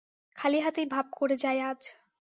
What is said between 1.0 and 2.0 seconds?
করে যাই আজ।